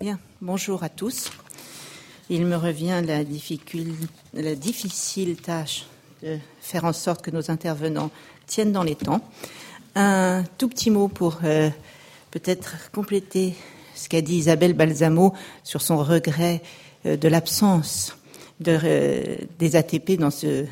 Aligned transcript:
Bien, 0.00 0.20
bonjour 0.40 0.84
à 0.84 0.88
tous. 0.88 1.32
Il 2.30 2.46
me 2.46 2.54
revient 2.54 3.02
la, 3.04 4.54
difficile 4.54 5.36
tâche 5.38 5.86
de 6.22 6.38
faire 6.60 6.84
en 6.84 6.92
sorte 6.92 7.20
que 7.20 7.32
nos 7.32 7.50
intervenants 7.50 8.12
tiennent 8.46 8.70
dans 8.70 8.84
les 8.84 8.94
temps. 8.94 9.20
Un 9.96 10.44
tout 10.56 10.68
petit 10.68 10.92
mot 10.92 11.08
pour 11.08 11.38
euh, 11.42 11.68
peut-être 12.30 12.92
compléter 12.92 13.56
ce 13.96 14.08
qu'a 14.08 14.20
dit 14.20 14.36
Isabelle 14.36 14.74
Balsamo 14.74 15.34
sur 15.64 15.82
son 15.82 15.96
regret 15.96 16.62
euh, 17.04 17.16
de 17.16 17.26
l'absence 17.26 18.16
euh, 18.68 19.36
des 19.58 19.74
ATP 19.74 20.12
dans 20.12 20.30
ce, 20.30 20.64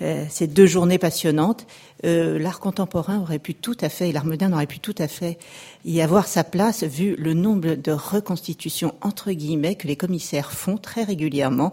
ces 0.00 0.46
deux 0.46 0.66
journées 0.66 0.98
passionnantes. 0.98 1.66
l'art 2.02 2.60
contemporain 2.60 3.20
aurait 3.20 3.38
pu 3.38 3.54
tout 3.54 3.76
à 3.80 3.88
fait, 3.88 4.12
l'art 4.12 4.26
moderne 4.26 4.52
aurait 4.52 4.66
pu 4.66 4.78
tout 4.78 4.94
à 4.98 5.08
fait 5.08 5.38
y 5.84 6.00
avoir 6.02 6.26
sa 6.26 6.44
place 6.44 6.82
vu 6.84 7.16
le 7.16 7.32
nombre 7.32 7.74
de 7.74 7.92
reconstitutions 7.92 8.94
entre 9.00 9.32
guillemets 9.32 9.74
que 9.74 9.86
les 9.86 9.96
commissaires 9.96 10.52
font 10.52 10.76
très 10.76 11.04
régulièrement 11.04 11.72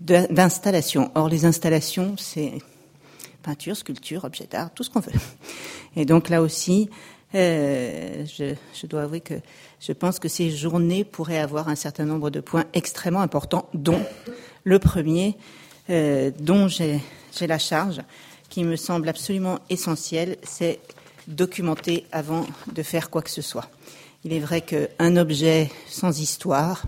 d'installations. 0.00 1.10
Or, 1.14 1.28
les 1.28 1.44
installations, 1.44 2.14
c'est 2.18 2.52
peinture, 3.42 3.76
sculpture, 3.76 4.24
objet 4.24 4.46
d'art, 4.50 4.72
tout 4.74 4.82
ce 4.82 4.90
qu'on 4.90 5.00
veut. 5.00 5.12
Et 5.96 6.04
donc 6.04 6.28
là 6.28 6.42
aussi, 6.42 6.90
euh, 7.34 8.24
je, 8.26 8.86
dois 8.86 9.02
avouer 9.02 9.20
que 9.20 9.34
je 9.80 9.92
pense 9.92 10.18
que 10.18 10.28
ces 10.28 10.50
journées 10.50 11.04
pourraient 11.04 11.38
avoir 11.38 11.68
un 11.68 11.74
certain 11.74 12.04
nombre 12.04 12.30
de 12.30 12.40
points 12.40 12.64
extrêmement 12.74 13.20
importants, 13.20 13.68
dont 13.72 14.02
le 14.64 14.78
premier, 14.78 15.36
euh, 15.90 16.30
dont 16.40 16.68
j'ai 16.68 17.00
la 17.44 17.58
charge, 17.58 18.00
qui 18.48 18.64
me 18.64 18.76
semble 18.76 19.08
absolument 19.08 19.58
essentiel, 19.68 20.36
c'est 20.42 20.80
documenter 21.28 22.06
avant 22.12 22.46
de 22.72 22.82
faire 22.82 23.10
quoi 23.10 23.22
que 23.22 23.30
ce 23.30 23.42
soit. 23.42 23.68
Il 24.24 24.32
est 24.32 24.40
vrai 24.40 24.60
qu'un 24.60 25.16
objet 25.16 25.70
sans 25.88 26.20
histoire 26.20 26.82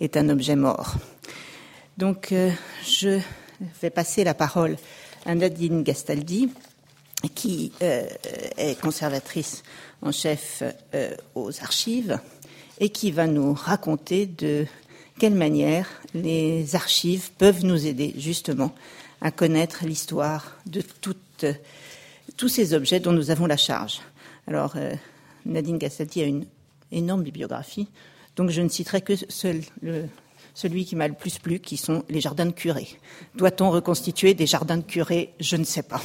est 0.00 0.16
un 0.16 0.28
objet 0.28 0.56
mort. 0.56 0.94
Donc, 1.98 2.32
euh, 2.32 2.50
je 2.84 3.20
vais 3.80 3.90
passer 3.90 4.24
la 4.24 4.34
parole 4.34 4.76
à 5.26 5.34
Nadine 5.34 5.82
Gastaldi, 5.82 6.50
qui 7.34 7.72
euh, 7.82 8.08
est 8.56 8.80
conservatrice 8.80 9.62
en 10.00 10.10
chef 10.10 10.62
euh, 10.94 11.14
aux 11.34 11.60
archives 11.60 12.18
et 12.80 12.88
qui 12.88 13.12
va 13.12 13.26
nous 13.26 13.54
raconter 13.54 14.26
de 14.26 14.66
quelle 15.18 15.34
manière 15.34 15.86
les 16.14 16.74
archives 16.74 17.30
peuvent 17.38 17.64
nous 17.64 17.86
aider 17.86 18.14
justement 18.16 18.74
à 19.22 19.30
connaître 19.30 19.86
l'histoire 19.86 20.58
de 20.66 20.82
tous 22.36 22.48
ces 22.48 22.74
objets 22.74 23.00
dont 23.00 23.12
nous 23.12 23.30
avons 23.30 23.46
la 23.46 23.56
charge. 23.56 24.00
Alors, 24.46 24.74
Nadine 25.46 25.78
Gastaldi 25.78 26.22
a 26.22 26.26
une 26.26 26.44
énorme 26.90 27.22
bibliographie, 27.22 27.88
donc 28.36 28.50
je 28.50 28.60
ne 28.60 28.68
citerai 28.68 29.00
que 29.00 29.14
celui 30.54 30.84
qui 30.84 30.96
m'a 30.96 31.08
le 31.08 31.14
plus 31.14 31.38
plu, 31.38 31.60
qui 31.60 31.76
sont 31.76 32.04
les 32.08 32.20
jardins 32.20 32.46
de 32.46 32.52
curés. 32.52 32.98
Doit-on 33.34 33.70
reconstituer 33.70 34.34
des 34.34 34.46
jardins 34.46 34.76
de 34.76 34.82
curés? 34.82 35.32
Je 35.40 35.56
ne 35.56 35.64
sais 35.64 35.84
pas. 35.84 36.02